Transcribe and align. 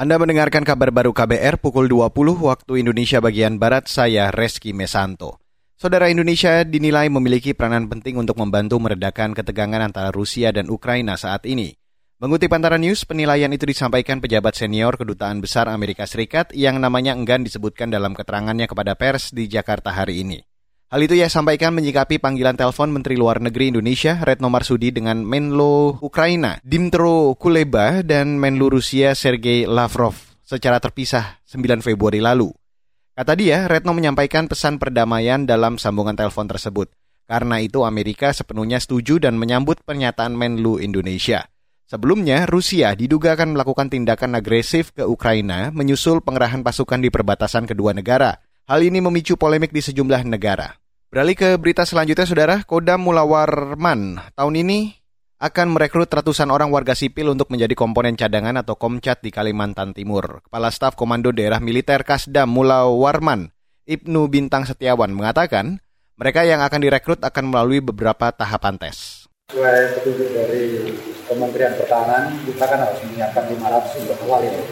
Anda 0.00 0.16
mendengarkan 0.16 0.64
kabar 0.64 0.88
baru 0.88 1.12
KBR 1.12 1.60
pukul 1.60 1.84
20 1.84 2.16
waktu 2.40 2.72
Indonesia 2.80 3.20
bagian 3.20 3.60
Barat, 3.60 3.84
saya 3.84 4.32
Reski 4.32 4.72
Mesanto. 4.72 5.36
Saudara 5.76 6.08
Indonesia 6.08 6.64
dinilai 6.64 7.12
memiliki 7.12 7.52
peranan 7.52 7.84
penting 7.84 8.16
untuk 8.16 8.40
membantu 8.40 8.80
meredakan 8.80 9.36
ketegangan 9.36 9.84
antara 9.84 10.08
Rusia 10.08 10.56
dan 10.56 10.72
Ukraina 10.72 11.20
saat 11.20 11.44
ini. 11.44 11.76
Mengutip 12.16 12.48
antara 12.48 12.80
news, 12.80 13.04
penilaian 13.04 13.52
itu 13.52 13.68
disampaikan 13.68 14.24
pejabat 14.24 14.56
senior 14.56 14.96
Kedutaan 14.96 15.44
Besar 15.44 15.68
Amerika 15.68 16.08
Serikat 16.08 16.56
yang 16.56 16.80
namanya 16.80 17.12
enggan 17.12 17.44
disebutkan 17.44 17.92
dalam 17.92 18.16
keterangannya 18.16 18.72
kepada 18.72 18.96
pers 18.96 19.36
di 19.36 19.52
Jakarta 19.52 19.92
hari 19.92 20.24
ini. 20.24 20.40
Hal 20.90 21.06
itu 21.06 21.14
ia 21.14 21.30
sampaikan 21.30 21.70
menyikapi 21.70 22.18
panggilan 22.18 22.58
telepon 22.58 22.90
Menteri 22.90 23.14
Luar 23.14 23.38
Negeri 23.38 23.70
Indonesia 23.70 24.18
Retno 24.26 24.50
Marsudi 24.50 24.90
dengan 24.90 25.22
Menlo 25.22 26.02
Ukraina 26.02 26.58
Dimtro 26.66 27.38
Kuleba 27.38 28.02
dan 28.02 28.42
Menlu 28.42 28.74
Rusia 28.74 29.14
Sergei 29.14 29.70
Lavrov 29.70 30.18
secara 30.42 30.82
terpisah 30.82 31.38
9 31.46 31.86
Februari 31.86 32.18
lalu. 32.18 32.50
Kata 33.14 33.38
dia, 33.38 33.70
Retno 33.70 33.94
menyampaikan 33.94 34.50
pesan 34.50 34.82
perdamaian 34.82 35.46
dalam 35.46 35.78
sambungan 35.78 36.18
telepon 36.18 36.50
tersebut. 36.50 36.90
Karena 37.22 37.62
itu 37.62 37.86
Amerika 37.86 38.34
sepenuhnya 38.34 38.82
setuju 38.82 39.22
dan 39.22 39.38
menyambut 39.38 39.86
pernyataan 39.86 40.34
Menlu 40.34 40.82
Indonesia. 40.82 41.46
Sebelumnya, 41.86 42.50
Rusia 42.50 42.98
diduga 42.98 43.38
akan 43.38 43.54
melakukan 43.54 43.94
tindakan 43.94 44.34
agresif 44.34 44.90
ke 44.90 45.06
Ukraina 45.06 45.70
menyusul 45.70 46.18
pengerahan 46.18 46.66
pasukan 46.66 46.98
di 46.98 47.14
perbatasan 47.14 47.70
kedua 47.70 47.94
negara. 47.94 48.42
Hal 48.66 48.82
ini 48.82 48.98
memicu 48.98 49.38
polemik 49.38 49.70
di 49.70 49.82
sejumlah 49.82 50.26
negara. 50.26 50.79
Beralih 51.10 51.34
ke 51.34 51.58
berita 51.58 51.82
selanjutnya, 51.82 52.22
Saudara. 52.22 52.56
Kodam 52.62 53.02
Mula 53.02 53.26
Warman 53.26 54.22
tahun 54.38 54.54
ini 54.62 54.94
akan 55.42 55.74
merekrut 55.74 56.06
ratusan 56.06 56.46
orang 56.54 56.70
warga 56.70 56.94
sipil 56.94 57.34
untuk 57.34 57.50
menjadi 57.50 57.74
komponen 57.74 58.14
cadangan 58.14 58.62
atau 58.62 58.78
Komcat 58.78 59.18
di 59.18 59.34
Kalimantan 59.34 59.90
Timur. 59.90 60.38
Kepala 60.46 60.70
Staf 60.70 60.94
Komando 60.94 61.34
Daerah 61.34 61.58
Militer 61.58 62.06
Kasdam 62.06 62.54
Mula 62.54 62.86
Warman, 62.86 63.50
Ibnu 63.90 64.30
Bintang 64.30 64.70
Setiawan, 64.70 65.10
mengatakan 65.10 65.82
mereka 66.14 66.46
yang 66.46 66.62
akan 66.62 66.78
direkrut 66.78 67.18
akan 67.26 67.44
melalui 67.50 67.82
beberapa 67.82 68.30
tahapan 68.30 68.78
tes. 68.78 69.26
Sesuai 69.50 69.98
petunjuk 69.98 70.30
dari 70.30 70.94
Kementerian 71.26 71.74
Pertahanan, 71.74 72.38
kita 72.46 72.70
kan 72.70 72.86
harus 72.86 73.02
menyiapkan 73.10 73.50
500 73.50 73.98
untuk 74.06 74.18
awal 74.30 74.46
ini. 74.46 74.62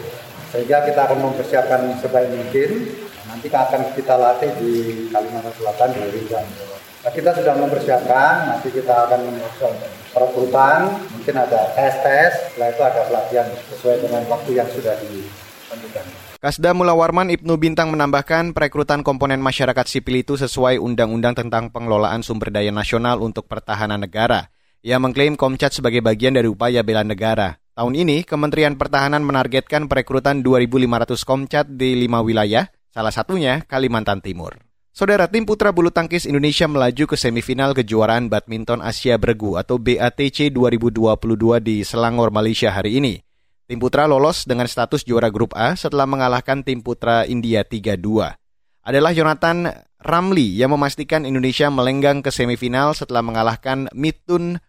Sehingga 0.55 0.87
kita 0.87 1.03
akan 1.03 1.19
mempersiapkan 1.19 1.99
sebaik 1.99 2.31
mungkin 2.31 2.69
nanti 3.29 3.47
akan 3.53 3.93
kita 3.93 4.17
latih 4.17 4.51
di 4.57 4.71
Kalimantan 5.13 5.53
Selatan 5.53 5.89
di 5.93 6.01
Rinjang. 6.09 6.47
Nah, 6.99 7.11
kita 7.15 7.31
sudah 7.31 7.55
mempersiapkan, 7.55 8.51
nanti 8.51 8.75
kita 8.75 9.07
akan 9.07 9.39
perekrutan, 10.11 10.99
mungkin 11.15 11.35
ada 11.37 11.71
tes-tes, 11.71 12.51
setelah 12.51 12.75
itu 12.75 12.81
ada 12.83 13.01
pelatihan 13.07 13.47
sesuai 13.71 14.03
dengan 14.03 14.27
waktu 14.27 14.59
yang 14.59 14.67
sudah 14.67 14.99
ditentukan. 14.99 16.03
Kasda 16.39 16.71
Mula 16.75 16.95
Warman 16.95 17.31
Ibnu 17.31 17.55
Bintang 17.55 17.91
menambahkan 17.91 18.51
perekrutan 18.51 19.03
komponen 19.03 19.39
masyarakat 19.39 19.85
sipil 19.87 20.23
itu 20.23 20.35
sesuai 20.39 20.79
Undang-Undang 20.79 21.35
tentang 21.39 21.71
Pengelolaan 21.71 22.23
Sumber 22.23 22.51
Daya 22.51 22.71
Nasional 22.71 23.19
untuk 23.23 23.47
Pertahanan 23.47 24.03
Negara. 24.03 24.51
Ia 24.79 24.99
mengklaim 24.99 25.35
Komcat 25.35 25.75
sebagai 25.75 25.99
bagian 25.99 26.35
dari 26.35 26.47
upaya 26.47 26.79
bela 26.79 27.03
negara. 27.03 27.59
Tahun 27.75 27.91
ini, 27.91 28.23
Kementerian 28.23 28.79
Pertahanan 28.79 29.23
menargetkan 29.23 29.91
perekrutan 29.91 30.39
2.500 30.43 31.27
Komcat 31.27 31.65
di 31.75 31.95
lima 31.95 32.23
wilayah, 32.23 32.71
salah 32.99 33.15
satunya 33.15 33.63
Kalimantan 33.63 34.19
Timur. 34.19 34.59
Saudara 34.91 35.31
tim 35.31 35.47
putra 35.47 35.71
bulu 35.71 35.87
tangkis 35.87 36.27
Indonesia 36.27 36.67
melaju 36.67 37.07
ke 37.07 37.15
semifinal 37.15 37.71
kejuaraan 37.71 38.27
badminton 38.27 38.83
Asia 38.83 39.15
Bergu 39.15 39.55
atau 39.55 39.79
BATC 39.79 40.51
2022 40.51 41.15
di 41.63 41.87
Selangor, 41.87 42.35
Malaysia 42.35 42.67
hari 42.67 42.99
ini. 42.99 43.23
Tim 43.71 43.79
putra 43.79 44.03
lolos 44.03 44.43
dengan 44.43 44.67
status 44.67 45.07
juara 45.07 45.31
grup 45.31 45.55
A 45.55 45.79
setelah 45.79 46.03
mengalahkan 46.03 46.59
tim 46.67 46.83
putra 46.83 47.23
India 47.23 47.63
3-2. 47.63 48.35
Adalah 48.83 49.15
Jonathan 49.15 49.71
Ramli 50.03 50.59
yang 50.59 50.75
memastikan 50.75 51.23
Indonesia 51.23 51.71
melenggang 51.71 52.19
ke 52.19 52.35
semifinal 52.35 52.91
setelah 52.91 53.23
mengalahkan 53.23 53.87
Mitun 53.95 54.59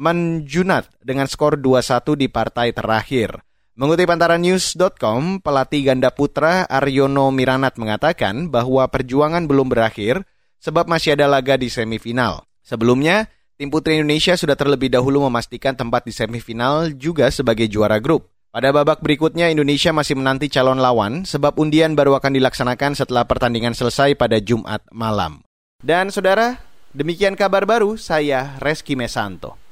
Manjunat 0.00 0.88
dengan 1.04 1.28
skor 1.28 1.60
2-1 1.60 2.16
di 2.16 2.32
partai 2.32 2.72
terakhir. 2.72 3.43
Mengutip 3.74 4.06
antara 4.06 4.38
news.com, 4.38 5.42
pelatih 5.42 5.82
ganda 5.82 6.14
putra 6.14 6.62
Aryono 6.70 7.34
Miranat 7.34 7.74
mengatakan 7.74 8.46
bahwa 8.46 8.86
perjuangan 8.86 9.50
belum 9.50 9.66
berakhir 9.66 10.22
sebab 10.62 10.86
masih 10.86 11.18
ada 11.18 11.26
laga 11.26 11.58
di 11.58 11.66
semifinal. 11.66 12.46
Sebelumnya, 12.62 13.26
tim 13.58 13.74
putri 13.74 13.98
Indonesia 13.98 14.38
sudah 14.38 14.54
terlebih 14.54 14.94
dahulu 14.94 15.26
memastikan 15.26 15.74
tempat 15.74 16.06
di 16.06 16.14
semifinal 16.14 16.94
juga 16.94 17.26
sebagai 17.34 17.66
juara 17.66 17.98
grup. 17.98 18.30
Pada 18.54 18.70
babak 18.70 19.02
berikutnya, 19.02 19.50
Indonesia 19.50 19.90
masih 19.90 20.22
menanti 20.22 20.46
calon 20.46 20.78
lawan 20.78 21.26
sebab 21.26 21.58
undian 21.58 21.98
baru 21.98 22.14
akan 22.22 22.30
dilaksanakan 22.30 22.94
setelah 22.94 23.26
pertandingan 23.26 23.74
selesai 23.74 24.14
pada 24.14 24.38
Jumat 24.38 24.86
malam. 24.94 25.42
Dan 25.82 26.14
saudara, 26.14 26.62
demikian 26.94 27.34
kabar 27.34 27.66
baru 27.66 27.98
saya 27.98 28.54
Reski 28.62 28.94
Mesanto. 28.94 29.63